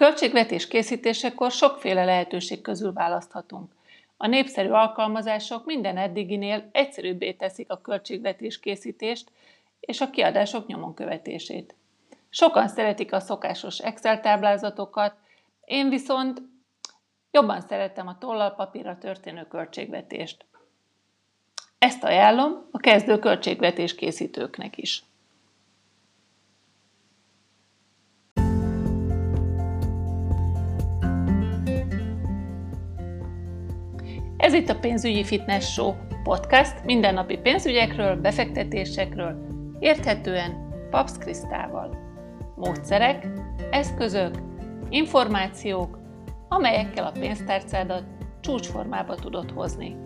költségvetés 0.00 0.68
készítésekor 0.68 1.50
sokféle 1.50 2.04
lehetőség 2.04 2.60
közül 2.60 2.92
választhatunk. 2.92 3.72
A 4.16 4.26
népszerű 4.26 4.68
alkalmazások 4.68 5.64
minden 5.64 5.96
eddiginél 5.96 6.68
egyszerűbbé 6.72 7.32
teszik 7.32 7.70
a 7.70 7.80
költségvetés 7.80 8.60
készítést 8.60 9.30
és 9.80 10.00
a 10.00 10.10
kiadások 10.10 10.66
nyomon 10.66 10.94
követését. 10.94 11.74
Sokan 12.28 12.68
szeretik 12.68 13.12
a 13.12 13.20
szokásos 13.20 13.78
Excel 13.78 14.20
táblázatokat, 14.20 15.14
én 15.64 15.88
viszont 15.88 16.42
jobban 17.30 17.60
szeretem 17.60 18.06
a 18.06 18.18
tollal 18.18 18.50
papírra 18.54 18.98
történő 18.98 19.46
költségvetést. 19.48 20.44
Ezt 21.78 22.04
ajánlom 22.04 22.68
a 22.70 22.78
kezdő 22.78 23.18
költségvetés 23.18 23.94
készítőknek 23.94 24.76
is. 24.78 25.02
Ez 34.50 34.56
itt 34.56 34.68
a 34.68 34.78
Pénzügyi 34.78 35.24
Fitness 35.24 35.72
Show 35.72 35.94
podcast 36.22 36.84
mindennapi 36.84 37.36
pénzügyekről, 37.36 38.16
befektetésekről, 38.16 39.46
érthetően 39.78 40.68
Paps 40.90 41.12
Krisztával. 41.18 41.96
Módszerek, 42.56 43.26
eszközök, 43.70 44.34
információk, 44.88 45.98
amelyekkel 46.48 47.06
a 47.06 47.18
pénztárcádat 47.20 48.04
csúcsformába 48.40 49.14
tudod 49.14 49.50
hozni. 49.50 49.96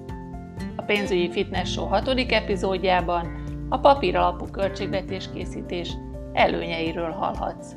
A 0.77 0.83
Pénzügyi 0.83 1.31
Fitness 1.31 1.73
Show 1.73 1.87
hatodik 1.87 2.33
epizódjában 2.33 3.45
a 3.69 3.79
papír 3.79 4.17
alapú 4.17 4.47
költségvetés 4.47 5.31
készítés 5.33 5.97
előnyeiről 6.33 7.11
hallhatsz. 7.11 7.77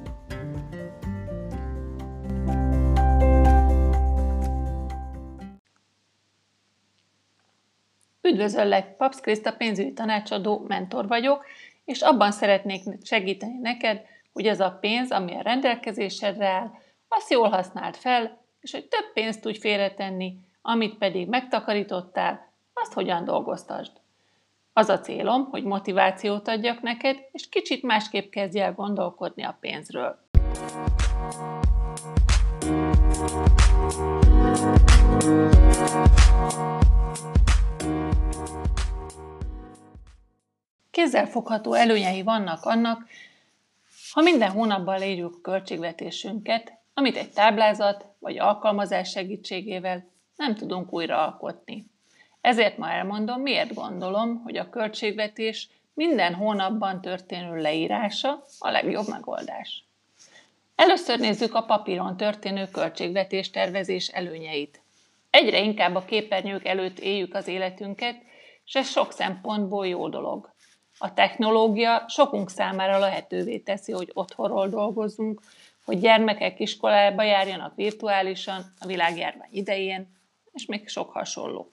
Üdvözöllek, 8.28 8.96
Papsz 8.96 9.20
Kriszta 9.20 9.52
pénzügyi 9.52 9.94
tanácsadó, 9.94 10.66
mentor 10.68 11.08
vagyok, 11.08 11.46
és 11.86 12.02
abban 12.02 12.32
szeretnék 12.32 12.84
segíteni 13.04 13.58
neked, 13.62 14.02
hogy 14.34 14.48
az 14.48 14.60
a 14.60 14.78
pénz, 14.82 15.12
ami 15.12 15.36
a 15.36 15.42
rendelkezésedre 15.42 16.48
áll, 16.48 16.72
azt 17.08 17.32
jól 17.32 17.50
használd 17.50 17.96
fel, 17.96 18.42
és 18.60 18.72
hogy 18.72 18.88
több 18.88 19.14
pénzt 19.14 19.42
tudj 19.42 19.60
félretenni, 19.60 20.38
amit 20.62 20.98
pedig 20.98 21.28
megtakarítottál, 21.28 22.52
azt 22.74 22.94
hogyan 22.94 23.24
dolgoztasd. 23.24 23.92
Az 24.74 24.90
a 24.90 25.00
célom, 25.00 25.46
hogy 25.46 25.64
motivációt 25.64 26.48
adjak 26.48 26.82
neked, 26.82 27.18
és 27.32 27.50
kicsit 27.50 27.84
másképp 27.84 28.32
kezdj 28.32 28.60
el 28.60 28.74
gondolkodni 28.74 29.44
a 29.44 29.58
pénzről. 29.60 30.20
Kézzelfogható 40.98 41.73
előnyei 41.73 42.23
vannak 42.23 42.65
annak, 42.65 43.07
ha 44.12 44.21
minden 44.21 44.51
hónapban 44.51 44.99
leírjuk 44.99 45.35
a 45.35 45.41
költségvetésünket, 45.41 46.73
amit 46.93 47.17
egy 47.17 47.31
táblázat 47.31 48.05
vagy 48.20 48.37
alkalmazás 48.37 49.09
segítségével 49.09 50.09
nem 50.35 50.55
tudunk 50.55 50.93
újra 50.93 51.25
alkotni. 51.25 51.85
Ezért 52.41 52.77
ma 52.77 52.91
elmondom, 52.91 53.41
miért 53.41 53.73
gondolom, 53.73 54.41
hogy 54.43 54.57
a 54.57 54.70
költségvetés 54.70 55.70
minden 55.93 56.34
hónapban 56.34 57.01
történő 57.01 57.55
leírása 57.62 58.43
a 58.59 58.70
legjobb 58.70 59.07
megoldás. 59.07 59.84
Először 60.75 61.20
nézzük 61.20 61.55
a 61.55 61.63
papíron 61.63 62.18
történő 62.18 62.68
költségvetés 62.68 63.49
tervezés 63.49 64.07
előnyeit. 64.07 64.81
Egyre 65.29 65.59
inkább 65.59 65.95
a 65.95 66.06
képernyők 66.06 66.66
előtt 66.66 67.00
éljük 67.00 67.34
az 67.34 67.47
életünket, 67.47 68.16
és 68.66 68.75
ez 68.75 68.90
sok 68.90 69.12
szempontból 69.12 69.88
jó 69.88 70.09
dolog. 70.09 70.56
A 70.97 71.13
technológia 71.13 72.06
sokunk 72.08 72.50
számára 72.50 72.97
lehetővé 72.97 73.58
teszi, 73.58 73.91
hogy 73.91 74.12
otthonról 74.13 74.68
dolgozzunk, 74.68 75.41
hogy 75.85 76.00
gyermekek 76.00 76.59
iskolába 76.59 77.24
járjanak 77.24 77.75
virtuálisan 77.75 78.74
a 78.80 78.85
világjárvány 78.85 79.50
idején, 79.52 80.07
és 80.53 80.66
még 80.66 80.88
sok 80.88 81.12
hasonló. 81.12 81.72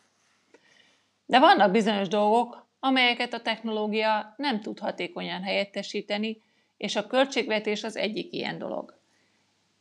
De 1.27 1.39
vannak 1.39 1.71
bizonyos 1.71 2.09
dolgok, 2.09 2.67
amelyeket 2.81 3.33
a 3.33 3.41
technológia 3.41 4.35
nem 4.37 4.61
tud 4.61 4.79
hatékonyan 4.79 5.43
helyettesíteni, 5.43 6.43
és 6.77 6.97
a 6.97 7.07
költségvetés 7.07 7.85
az 7.85 7.97
egyik 7.97 8.33
ilyen 8.33 8.59
dolog. 8.59 8.99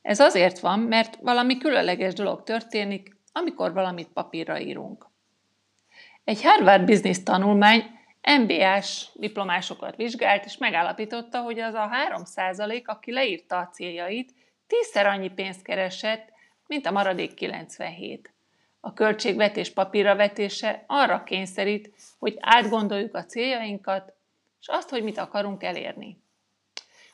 Ez 0.01 0.19
azért 0.19 0.59
van, 0.59 0.79
mert 0.79 1.15
valami 1.21 1.57
különleges 1.57 2.13
dolog 2.13 2.43
történik, 2.43 3.15
amikor 3.31 3.73
valamit 3.73 4.07
papírra 4.07 4.59
írunk. 4.59 5.07
Egy 6.23 6.43
Harvard 6.43 6.85
Business 6.85 7.23
tanulmány 7.23 7.83
MBA-s 8.23 9.07
diplomásokat 9.13 9.95
vizsgált, 9.95 10.45
és 10.45 10.57
megállapította, 10.57 11.41
hogy 11.41 11.59
az 11.59 11.73
a 11.73 11.89
3%, 12.25 12.85
aki 12.85 13.11
leírta 13.11 13.57
a 13.57 13.67
céljait, 13.67 14.33
tízszer 14.67 15.05
annyi 15.05 15.29
pénzt 15.29 15.61
keresett, 15.61 16.31
mint 16.67 16.85
a 16.85 16.91
maradék 16.91 17.33
97. 17.33 18.33
A 18.79 18.93
költségvetés 18.93 19.69
papírra 19.69 20.15
vetése 20.15 20.83
arra 20.87 21.23
kényszerít, 21.23 21.93
hogy 22.19 22.37
átgondoljuk 22.39 23.15
a 23.15 23.25
céljainkat, 23.25 24.13
és 24.59 24.67
azt, 24.67 24.89
hogy 24.89 25.03
mit 25.03 25.17
akarunk 25.17 25.63
elérni. 25.63 26.21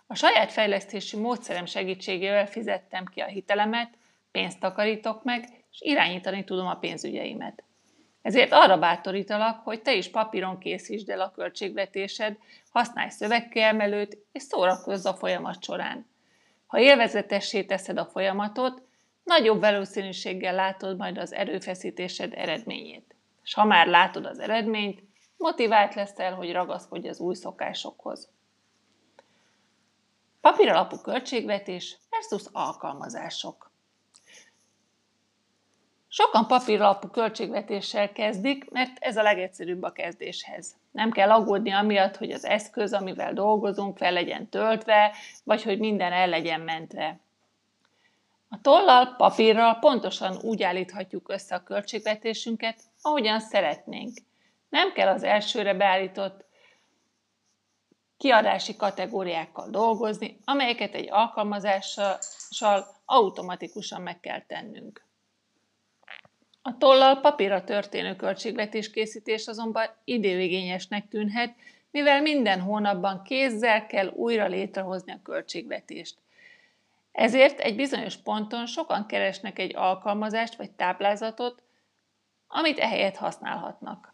A 0.07 0.15
saját 0.15 0.51
fejlesztési 0.51 1.17
módszerem 1.17 1.65
segítségével 1.65 2.47
fizettem 2.47 3.05
ki 3.05 3.19
a 3.19 3.25
hitelemet, 3.25 3.89
pénzt 4.31 4.59
takarítok 4.59 5.23
meg, 5.23 5.43
és 5.71 5.81
irányítani 5.81 6.43
tudom 6.43 6.67
a 6.67 6.75
pénzügyeimet. 6.75 7.63
Ezért 8.21 8.51
arra 8.51 8.77
bátorítalak, 8.77 9.63
hogy 9.63 9.81
te 9.81 9.93
is 9.93 10.09
papíron 10.09 10.57
készítsd 10.57 11.09
el 11.09 11.21
a 11.21 11.31
költségvetésed, 11.31 12.37
használj 12.71 13.09
szövegkiemelőt, 13.09 14.17
és 14.31 14.43
szórakozz 14.43 15.05
a 15.05 15.13
folyamat 15.13 15.63
során. 15.63 16.07
Ha 16.67 16.79
élvezetessé 16.79 17.63
teszed 17.63 17.97
a 17.97 18.05
folyamatot, 18.05 18.81
nagyobb 19.23 19.59
valószínűséggel 19.59 20.55
látod 20.55 20.97
majd 20.97 21.17
az 21.17 21.33
erőfeszítésed 21.33 22.33
eredményét. 22.35 23.15
És 23.43 23.53
ha 23.53 23.65
már 23.65 23.87
látod 23.87 24.25
az 24.25 24.39
eredményt, 24.39 25.03
motivált 25.37 25.95
leszel, 25.95 26.33
hogy 26.33 26.51
ragaszkodj 26.51 27.07
az 27.07 27.19
új 27.19 27.35
szokásokhoz. 27.35 28.29
Papíralapú 30.41 30.97
költségvetés 30.97 31.97
versus 32.09 32.43
alkalmazások. 32.51 33.68
Sokan 36.11 36.47
papíralapú 36.47 37.07
költségvetéssel 37.07 38.11
kezdik, 38.11 38.69
mert 38.69 38.97
ez 38.99 39.17
a 39.17 39.21
legegyszerűbb 39.21 39.83
a 39.83 39.91
kezdéshez. 39.91 40.75
Nem 40.91 41.11
kell 41.11 41.31
aggódni 41.31 41.71
amiatt, 41.71 42.17
hogy 42.17 42.31
az 42.31 42.45
eszköz, 42.45 42.93
amivel 42.93 43.33
dolgozunk, 43.33 43.97
fel 43.97 44.11
legyen 44.11 44.49
töltve, 44.49 45.15
vagy 45.43 45.63
hogy 45.63 45.79
minden 45.79 46.11
el 46.11 46.27
legyen 46.27 46.61
mentve. 46.61 47.19
A 48.49 48.61
tollal, 48.61 49.15
papírral 49.17 49.79
pontosan 49.79 50.37
úgy 50.41 50.63
állíthatjuk 50.63 51.29
össze 51.29 51.55
a 51.55 51.63
költségvetésünket, 51.63 52.79
ahogyan 53.01 53.39
szeretnénk. 53.39 54.17
Nem 54.69 54.93
kell 54.93 55.07
az 55.07 55.23
elsőre 55.23 55.73
beállított 55.73 56.45
kiadási 58.17 58.75
kategóriákkal 58.75 59.69
dolgozni, 59.69 60.39
amelyeket 60.45 60.93
egy 60.93 61.11
alkalmazással 61.11 62.85
automatikusan 63.05 64.01
meg 64.01 64.19
kell 64.19 64.41
tennünk. 64.41 65.07
A 66.61 66.77
tollal 66.77 67.19
papírra 67.19 67.63
történő 67.63 68.15
költségvetés 68.15 68.89
készítés 68.89 69.47
azonban 69.47 69.85
időigényesnek 70.03 71.07
tűnhet, 71.07 71.55
mivel 71.91 72.21
minden 72.21 72.61
hónapban 72.61 73.23
kézzel 73.23 73.85
kell 73.85 74.07
újra 74.07 74.47
létrehozni 74.47 75.11
a 75.11 75.21
költségvetést. 75.23 76.17
Ezért 77.11 77.59
egy 77.59 77.75
bizonyos 77.75 78.17
ponton 78.17 78.65
sokan 78.65 79.05
keresnek 79.05 79.59
egy 79.59 79.75
alkalmazást 79.75 80.55
vagy 80.55 80.71
táblázatot, 80.71 81.63
amit 82.47 82.79
ehelyett 82.79 83.15
használhatnak. 83.15 84.13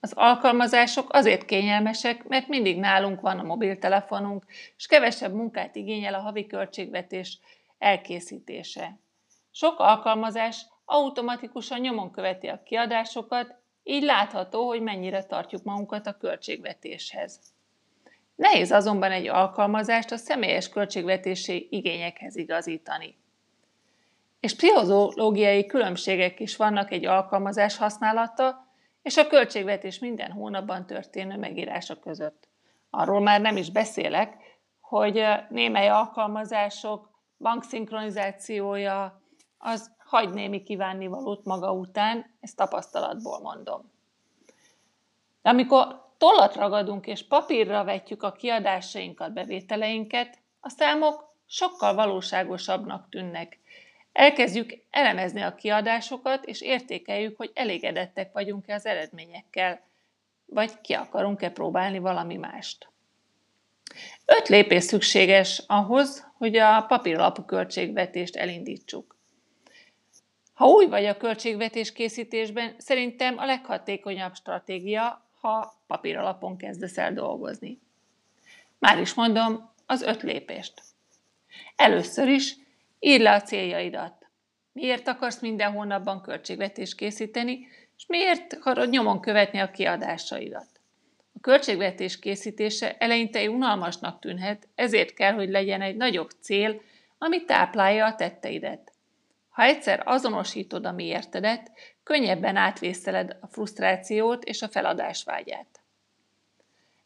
Az 0.00 0.12
alkalmazások 0.12 1.12
azért 1.12 1.44
kényelmesek, 1.44 2.24
mert 2.28 2.48
mindig 2.48 2.78
nálunk 2.78 3.20
van 3.20 3.38
a 3.38 3.42
mobiltelefonunk, 3.42 4.44
és 4.76 4.86
kevesebb 4.86 5.34
munkát 5.34 5.76
igényel 5.76 6.14
a 6.14 6.20
havi 6.20 6.46
költségvetés 6.46 7.38
elkészítése. 7.78 8.98
Sok 9.50 9.78
alkalmazás 9.78 10.66
automatikusan 10.86 11.80
nyomon 11.80 12.10
követi 12.10 12.46
a 12.46 12.62
kiadásokat, 12.62 13.54
így 13.82 14.02
látható, 14.02 14.66
hogy 14.66 14.80
mennyire 14.82 15.24
tartjuk 15.24 15.62
magunkat 15.62 16.06
a 16.06 16.16
költségvetéshez. 16.16 17.40
Nehéz 18.34 18.70
azonban 18.70 19.12
egy 19.12 19.28
alkalmazást 19.28 20.10
a 20.10 20.16
személyes 20.16 20.68
költségvetési 20.68 21.68
igényekhez 21.70 22.36
igazítani. 22.36 23.16
És 24.40 24.54
pszichológiai 24.54 25.66
különbségek 25.66 26.40
is 26.40 26.56
vannak 26.56 26.92
egy 26.92 27.04
alkalmazás 27.04 27.76
használata 27.76 28.66
és 29.02 29.16
a 29.16 29.26
költségvetés 29.26 29.98
minden 29.98 30.30
hónapban 30.30 30.86
történő 30.86 31.36
megírása 31.36 31.98
között. 31.98 32.48
Arról 32.90 33.20
már 33.20 33.40
nem 33.40 33.56
is 33.56 33.70
beszélek, 33.70 34.34
hogy 34.80 35.22
némely 35.48 35.88
alkalmazások 35.88 37.10
bankszinkronizációja, 37.38 39.22
az 39.58 39.95
hagy 40.06 40.32
némi 40.32 40.62
kívánnivalót 40.62 41.44
maga 41.44 41.72
után, 41.72 42.34
ezt 42.40 42.56
tapasztalatból 42.56 43.40
mondom. 43.40 43.90
De 45.42 45.50
amikor 45.50 46.04
tollat 46.18 46.54
ragadunk 46.54 47.06
és 47.06 47.26
papírra 47.26 47.84
vetjük 47.84 48.22
a 48.22 48.32
kiadásainkat, 48.32 49.32
bevételeinket, 49.32 50.38
a 50.60 50.68
számok 50.68 51.34
sokkal 51.46 51.94
valóságosabbnak 51.94 53.08
tűnnek. 53.08 53.58
Elkezdjük 54.12 54.78
elemezni 54.90 55.40
a 55.40 55.54
kiadásokat, 55.54 56.44
és 56.44 56.60
értékeljük, 56.60 57.36
hogy 57.36 57.50
elégedettek 57.54 58.32
vagyunk-e 58.32 58.74
az 58.74 58.86
eredményekkel, 58.86 59.80
vagy 60.46 60.80
ki 60.80 60.92
akarunk-e 60.92 61.50
próbálni 61.50 61.98
valami 61.98 62.36
mást. 62.36 62.88
Öt 64.24 64.48
lépés 64.48 64.84
szükséges 64.84 65.62
ahhoz, 65.66 66.30
hogy 66.38 66.56
a 66.56 66.84
papíralapú 66.88 67.42
költségvetést 67.42 68.36
elindítsuk. 68.36 69.15
Ha 70.56 70.66
új 70.66 70.86
vagy 70.86 71.04
a 71.04 71.16
költségvetés 71.16 71.92
készítésben, 71.92 72.74
szerintem 72.78 73.38
a 73.38 73.44
leghatékonyabb 73.44 74.34
stratégia, 74.34 75.28
ha 75.40 75.74
papíralapon 75.86 76.56
kezdesz 76.56 76.98
el 76.98 77.12
dolgozni. 77.12 77.78
Már 78.78 79.00
is 79.00 79.14
mondom, 79.14 79.70
az 79.86 80.02
öt 80.02 80.22
lépést. 80.22 80.82
Először 81.76 82.28
is 82.28 82.56
írd 82.98 83.22
le 83.22 83.32
a 83.32 83.42
céljaidat. 83.42 84.26
Miért 84.72 85.08
akarsz 85.08 85.40
minden 85.40 85.72
hónapban 85.72 86.22
költségvetést 86.22 86.96
készíteni, 86.96 87.68
és 87.96 88.06
miért 88.06 88.52
akarod 88.52 88.88
nyomon 88.88 89.20
követni 89.20 89.58
a 89.58 89.70
kiadásaidat? 89.70 90.68
A 91.34 91.40
költségvetés 91.40 92.18
készítése 92.18 92.96
eleinte 92.98 93.50
unalmasnak 93.50 94.20
tűnhet, 94.20 94.68
ezért 94.74 95.14
kell, 95.14 95.32
hogy 95.32 95.48
legyen 95.48 95.82
egy 95.82 95.96
nagyobb 95.96 96.30
cél, 96.40 96.80
ami 97.18 97.44
táplálja 97.44 98.06
a 98.06 98.14
tetteidet. 98.14 98.94
Ha 99.56 99.62
egyszer 99.62 100.02
azonosítod 100.04 100.86
a 100.86 100.92
miértedet, 100.92 101.72
könnyebben 102.02 102.56
átvészeled 102.56 103.36
a 103.40 103.46
frusztrációt 103.46 104.44
és 104.44 104.62
a 104.62 104.68
feladásvágyát. 104.68 105.80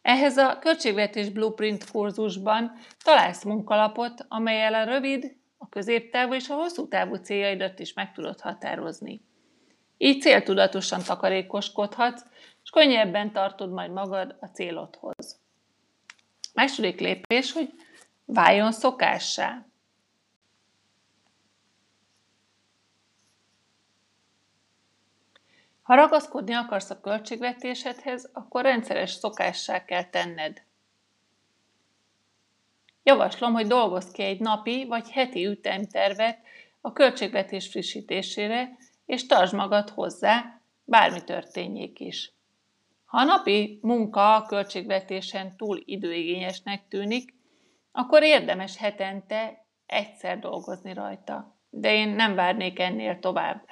Ehhez 0.03 0.37
a 0.37 0.59
költségvetés 0.59 1.29
blueprint 1.29 1.91
kurzusban 1.91 2.73
találsz 3.05 3.45
munkalapot, 3.45 4.25
amelyel 4.29 4.75
a 4.75 4.85
rövid, 4.85 5.37
a 5.59 5.69
középtávú 5.69 6.35
és 6.35 6.49
a 6.49 6.55
hosszú 6.55 6.89
távú 6.89 7.15
céljaidat 7.15 7.79
is 7.79 7.93
meg 7.93 8.13
tudod 8.13 8.41
határozni. 8.41 9.21
Így 9.97 10.21
céltudatosan 10.21 11.03
takarékoskodhatsz, 11.03 12.23
és 12.63 12.71
könnyebben 12.71 13.33
tartod 13.33 13.73
majd 13.73 13.91
magad 13.91 14.37
a 14.41 14.47
célodhoz. 14.47 15.41
Második 16.55 17.01
lépés, 17.01 17.53
hogy 17.53 17.73
váljon 18.25 18.73
szokássá. 18.73 19.70
Ha 25.91 25.97
ragaszkodni 25.97 26.55
akarsz 26.55 26.91
a 26.91 27.01
költségvetésedhez, 27.01 28.31
akkor 28.33 28.63
rendszeres 28.63 29.11
szokássá 29.11 29.85
kell 29.85 30.05
tenned. 30.05 30.63
Javaslom, 33.03 33.53
hogy 33.53 33.67
dolgozz 33.67 34.11
ki 34.11 34.23
egy 34.23 34.41
napi 34.41 34.87
vagy 34.87 35.11
heti 35.11 35.47
ütemtervet 35.47 36.39
a 36.81 36.93
költségvetés 36.93 37.69
frissítésére, 37.69 38.77
és 39.07 39.27
tartsd 39.27 39.55
magad 39.55 39.91
hozzá, 39.91 40.61
bármi 40.85 41.25
történjék 41.25 42.01
is. 42.01 42.33
Ha 43.05 43.19
a 43.19 43.25
napi 43.25 43.79
munka 43.83 44.35
a 44.35 44.47
költségvetésen 44.47 45.57
túl 45.57 45.83
időigényesnek 45.85 46.89
tűnik, 46.89 47.35
akkor 47.93 48.23
érdemes 48.23 48.77
hetente 48.77 49.65
egyszer 49.87 50.39
dolgozni 50.39 50.93
rajta. 50.93 51.57
De 51.71 51.95
én 51.95 52.09
nem 52.09 52.35
várnék 52.35 52.79
ennél 52.79 53.19
tovább. 53.19 53.65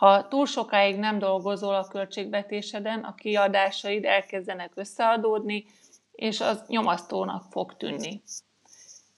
Ha 0.00 0.28
túl 0.28 0.46
sokáig 0.46 0.98
nem 0.98 1.18
dolgozol 1.18 1.74
a 1.74 1.88
költségvetéseden, 1.88 3.00
a 3.00 3.14
kiadásaid 3.14 4.04
elkezdenek 4.04 4.72
összeadódni, 4.74 5.64
és 6.12 6.40
az 6.40 6.64
nyomasztónak 6.66 7.44
fog 7.50 7.76
tűnni. 7.76 8.22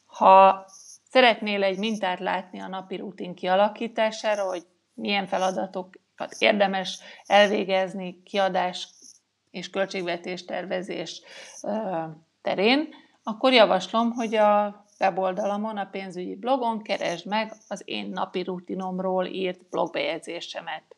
Ha 0.06 0.64
szeretnél 1.11 1.62
egy 1.62 1.79
mintát 1.79 2.20
látni 2.20 2.61
a 2.61 2.69
napi 2.69 2.96
rutin 2.96 3.34
kialakítására, 3.34 4.44
hogy 4.44 4.67
milyen 4.94 5.26
feladatokat 5.26 6.34
érdemes 6.38 6.99
elvégezni 7.26 8.23
kiadás 8.23 8.88
és 9.50 9.70
költségvetés 9.70 10.44
tervezés 10.44 11.23
terén, 12.40 12.88
akkor 13.23 13.52
javaslom, 13.52 14.11
hogy 14.11 14.34
a 14.34 14.81
weboldalamon, 15.02 15.76
a 15.76 15.87
pénzügyi 15.87 16.37
blogon 16.37 16.82
keresd 16.82 17.26
meg 17.26 17.52
az 17.69 17.82
én 17.84 18.08
napi 18.08 18.43
rutinomról 18.43 19.26
írt 19.26 19.69
blogbejegyzésemet. 19.70 20.96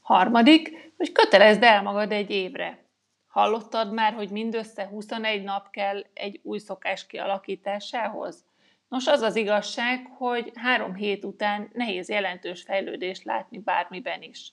Harmadik, 0.00 0.92
hogy 0.96 1.12
kötelezd 1.12 1.62
el 1.62 1.82
magad 1.82 2.12
egy 2.12 2.30
évre. 2.30 2.84
Hallottad 3.26 3.92
már, 3.92 4.12
hogy 4.12 4.30
mindössze 4.30 4.86
21 4.86 5.42
nap 5.42 5.70
kell 5.70 6.04
egy 6.14 6.40
új 6.42 6.58
szokás 6.58 7.06
kialakításához? 7.06 8.44
Nos, 8.88 9.06
az 9.06 9.20
az 9.20 9.36
igazság, 9.36 10.06
hogy 10.16 10.52
három 10.54 10.94
hét 10.94 11.24
után 11.24 11.70
nehéz 11.72 12.08
jelentős 12.08 12.62
fejlődést 12.62 13.24
látni 13.24 13.58
bármiben 13.58 14.22
is. 14.22 14.52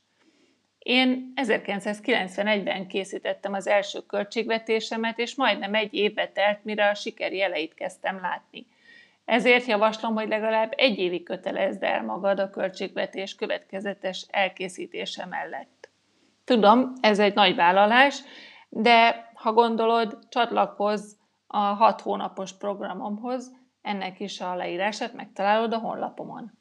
Én 0.79 1.33
1991-ben 1.35 2.87
készítettem 2.87 3.53
az 3.53 3.67
első 3.67 3.99
költségvetésemet, 3.99 5.17
és 5.17 5.35
majdnem 5.35 5.73
egy 5.73 5.93
évbe 5.93 6.27
telt, 6.27 6.63
mire 6.63 6.89
a 6.89 6.93
siker 6.93 7.33
jeleit 7.33 7.73
kezdtem 7.73 8.19
látni. 8.21 8.67
Ezért 9.25 9.65
javaslom, 9.65 10.13
hogy 10.13 10.27
legalább 10.27 10.73
egy 10.75 10.97
évig 10.97 11.23
kötelezd 11.23 11.83
el 11.83 12.03
magad 12.03 12.39
a 12.39 12.49
költségvetés 12.49 13.35
következetes 13.35 14.25
elkészítése 14.29 15.25
mellett. 15.25 15.89
Tudom, 16.45 16.93
ez 17.01 17.19
egy 17.19 17.33
nagy 17.33 17.55
vállalás, 17.55 18.21
de 18.69 19.29
ha 19.33 19.53
gondolod, 19.53 20.19
csatlakozz 20.29 21.13
a 21.47 21.57
hat 21.57 22.01
hónapos 22.01 22.57
programomhoz, 22.57 23.51
ennek 23.81 24.19
is 24.19 24.41
a 24.41 24.55
leírását 24.55 25.13
megtalálod 25.13 25.73
a 25.73 25.77
honlapomon. 25.77 26.58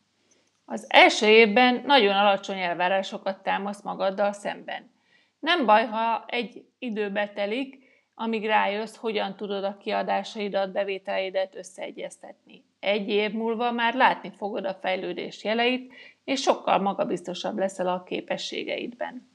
Az 0.71 0.87
első 0.89 1.27
évben 1.27 1.83
nagyon 1.87 2.17
alacsony 2.17 2.59
elvárásokat 2.59 3.43
támasz 3.43 3.83
magaddal 3.83 4.33
szemben. 4.33 4.91
Nem 5.39 5.67
baj, 5.67 5.87
ha 5.87 6.25
egy 6.27 6.65
időbe 6.79 7.29
telik, 7.29 7.79
amíg 8.15 8.47
rájössz, 8.47 8.97
hogyan 8.97 9.37
tudod 9.37 9.65
a 9.65 9.77
kiadásaidat, 9.77 10.73
bevételeidet 10.73 11.55
összeegyeztetni. 11.55 12.65
Egy 12.81 13.09
év 13.09 13.33
múlva 13.33 13.73
már 13.73 13.95
látni 13.95 14.33
fogod 14.37 14.65
a 14.65 14.75
fejlődés 14.75 15.45
jeleit, 15.45 15.93
és 16.25 16.41
sokkal 16.41 16.79
magabiztosabb 16.79 17.59
leszel 17.59 17.89
a 17.89 18.03
képességeidben. 18.03 19.29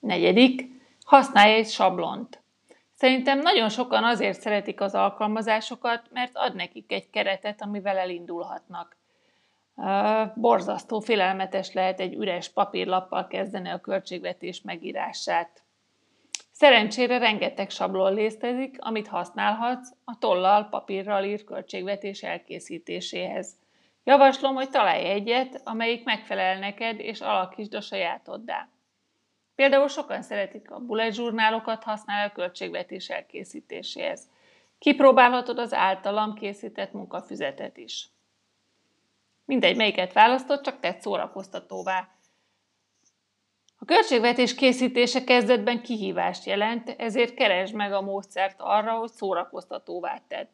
Negyedik, 0.00 0.68
használj 1.04 1.54
egy 1.54 1.68
sablont. 1.68 2.40
Szerintem 2.92 3.38
nagyon 3.38 3.68
sokan 3.68 4.04
azért 4.04 4.40
szeretik 4.40 4.80
az 4.80 4.94
alkalmazásokat, 4.94 6.02
mert 6.12 6.32
ad 6.34 6.54
nekik 6.54 6.92
egy 6.92 7.10
keretet, 7.10 7.62
amivel 7.62 7.96
elindulhatnak. 7.96 8.96
Borzasztó 10.34 11.00
félelmetes 11.00 11.72
lehet 11.72 12.00
egy 12.00 12.14
üres 12.14 12.48
papírlappal 12.48 13.26
kezdeni 13.26 13.68
a 13.68 13.80
költségvetés 13.80 14.62
megírását. 14.62 15.64
Szerencsére 16.52 17.18
rengeteg 17.18 17.70
sablon 17.70 18.14
létezik, 18.14 18.76
amit 18.78 19.08
használhatsz 19.08 19.92
a 20.04 20.18
tollal, 20.18 20.68
papírral 20.68 21.24
írt 21.24 21.44
költségvetés 21.44 22.22
elkészítéséhez. 22.22 23.54
Javaslom, 24.04 24.54
hogy 24.54 24.70
találj 24.70 25.04
egyet, 25.04 25.60
amelyik 25.64 26.04
megfelel 26.04 26.58
neked, 26.58 27.00
és 27.00 27.20
alakítsd 27.20 27.74
a 27.74 27.80
sajátoddá. 27.80 28.68
Például 29.54 29.88
sokan 29.88 30.22
szeretik 30.22 30.70
a 30.70 30.78
bullet 30.78 31.14
zsurnálokat 31.14 31.82
használni 31.82 32.30
a 32.30 32.32
költségvetés 32.32 33.08
elkészítéséhez. 33.08 34.28
Kipróbálhatod 34.78 35.58
az 35.58 35.74
általam 35.74 36.34
készített 36.34 36.92
munkafüzetet 36.92 37.76
is. 37.76 38.08
Mindegy, 39.46 39.76
melyiket 39.76 40.12
választott, 40.12 40.62
csak 40.62 40.80
tett 40.80 41.00
szórakoztatóvá. 41.00 42.08
A 43.78 43.84
költségvetés 43.84 44.54
készítése 44.54 45.24
kezdetben 45.24 45.82
kihívást 45.82 46.44
jelent, 46.44 46.88
ezért 46.88 47.34
keresd 47.34 47.74
meg 47.74 47.92
a 47.92 48.00
módszert 48.00 48.56
arra, 48.58 48.92
hogy 48.92 49.10
szórakoztatóvá 49.10 50.22
tedd. 50.28 50.46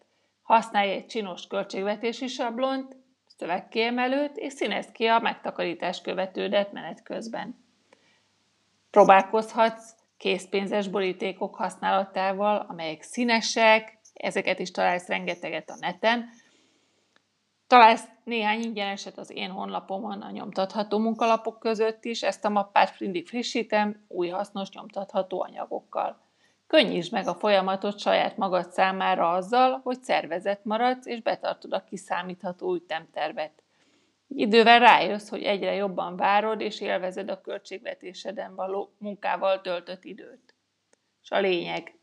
Használj 0.42 0.90
egy 0.90 1.06
csinos 1.06 1.46
költségvetési 1.46 2.26
sablont, 2.26 2.96
szövegkiemelőt, 3.36 4.36
és 4.36 4.52
színezd 4.52 4.92
ki 4.92 5.06
a 5.06 5.18
megtakarítás 5.18 6.00
követődet 6.00 6.72
menet 6.72 7.02
közben. 7.02 7.64
Próbálkozhatsz 8.90 9.94
készpénzes 10.16 10.88
borítékok 10.88 11.54
használatával, 11.54 12.66
amelyek 12.68 13.02
színesek, 13.02 13.98
ezeket 14.14 14.58
is 14.58 14.70
találsz 14.70 15.08
rengeteget 15.08 15.70
a 15.70 15.76
neten. 15.80 16.28
Találsz 17.72 18.08
néhány 18.24 18.62
ingyeneset 18.62 19.18
az 19.18 19.30
én 19.30 19.50
honlapomon 19.50 20.20
a 20.20 20.30
nyomtatható 20.30 20.98
munkalapok 20.98 21.58
között 21.58 22.04
is, 22.04 22.22
ezt 22.22 22.44
a 22.44 22.48
mappát 22.48 23.00
mindig 23.00 23.28
frissítem 23.28 24.04
új 24.08 24.28
hasznos 24.28 24.70
nyomtatható 24.70 25.42
anyagokkal. 25.42 26.20
Könnyítsd 26.66 27.12
meg 27.12 27.26
a 27.26 27.34
folyamatot 27.34 27.98
saját 27.98 28.36
magad 28.36 28.70
számára 28.70 29.30
azzal, 29.30 29.80
hogy 29.82 30.02
szervezett 30.02 30.64
maradsz 30.64 31.06
és 31.06 31.22
betartod 31.22 31.72
a 31.72 31.84
kiszámítható 31.84 32.74
ütemtervet. 32.74 33.62
Idővel 34.28 34.78
rájössz, 34.78 35.28
hogy 35.28 35.42
egyre 35.42 35.74
jobban 35.74 36.16
várod 36.16 36.60
és 36.60 36.80
élvezed 36.80 37.30
a 37.30 37.40
költségvetéseden 37.40 38.54
való 38.54 38.92
munkával 38.98 39.60
töltött 39.60 40.04
időt. 40.04 40.54
És 41.22 41.30
a 41.30 41.40
lényeg. 41.40 41.94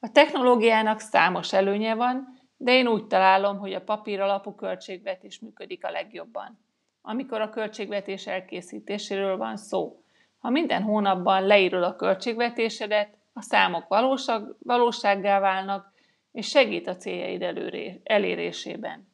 A 0.00 0.12
technológiának 0.12 1.00
számos 1.00 1.52
előnye 1.52 1.94
van, 1.94 2.37
de 2.60 2.72
én 2.72 2.86
úgy 2.86 3.06
találom, 3.06 3.58
hogy 3.58 3.72
a 3.72 3.80
papír 3.80 4.20
alapú 4.20 4.54
költségvetés 4.54 5.38
működik 5.38 5.84
a 5.84 5.90
legjobban. 5.90 6.58
Amikor 7.02 7.40
a 7.40 7.50
költségvetés 7.50 8.26
elkészítéséről 8.26 9.36
van 9.36 9.56
szó. 9.56 10.02
Ha 10.38 10.50
minden 10.50 10.82
hónapban 10.82 11.46
leírod 11.46 11.82
a 11.82 11.96
költségvetésedet, 11.96 13.16
a 13.32 13.42
számok 13.42 13.88
valóság, 13.88 14.42
valósággá 14.58 15.40
válnak, 15.40 15.92
és 16.32 16.48
segít 16.48 16.86
a 16.86 16.96
céljaid 16.96 17.42
előré, 17.42 18.00
elérésében. 18.04 19.08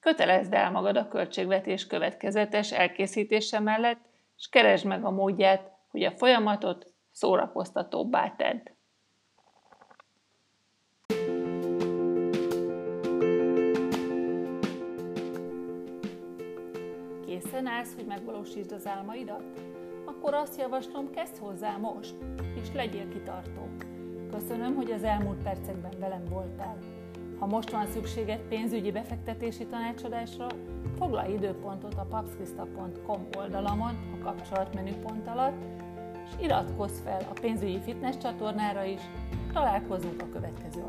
Kötelezd 0.00 0.52
el 0.52 0.70
magad 0.70 0.96
a 0.96 1.08
költségvetés 1.08 1.86
következetes 1.86 2.72
elkészítése 2.72 3.60
mellett, 3.60 4.00
és 4.36 4.48
keresd 4.48 4.86
meg 4.86 5.04
a 5.04 5.10
módját, 5.10 5.70
hogy 5.88 6.02
a 6.02 6.10
folyamatot 6.10 6.86
szórakoztatóbbá 7.10 8.34
tedd. 8.36 8.68
Készen 17.54 17.72
állsz, 17.72 17.94
hogy 17.94 18.06
megvalósítsd 18.06 18.72
az 18.72 18.86
álmaidat? 18.86 19.42
Akkor 20.04 20.34
azt 20.34 20.58
javaslom, 20.58 21.10
kezd 21.10 21.36
hozzá 21.36 21.76
most, 21.76 22.14
és 22.54 22.72
legyél 22.72 23.08
kitartó. 23.08 23.68
Köszönöm, 24.30 24.74
hogy 24.74 24.90
az 24.90 25.02
elmúlt 25.02 25.42
percekben 25.42 25.92
velem 25.98 26.24
voltál. 26.24 26.78
Ha 27.38 27.46
most 27.46 27.70
van 27.70 27.86
szükséged 27.86 28.40
pénzügyi 28.40 28.90
befektetési 28.90 29.66
tanácsadásra, 29.66 30.46
foglalj 30.98 31.32
időpontot 31.32 31.94
a 31.94 32.06
papskrista.com 32.10 33.28
oldalamon 33.38 34.18
a 34.20 34.24
kapcsolatmenüpont 34.24 35.28
alatt, 35.28 35.64
és 36.24 36.44
iratkozz 36.44 37.00
fel 37.00 37.20
a 37.30 37.40
pénzügyi 37.40 37.80
fitness 37.80 38.16
csatornára 38.16 38.84
is, 38.84 39.00
találkozunk 39.52 40.22
a 40.22 40.28
következő 40.32 40.84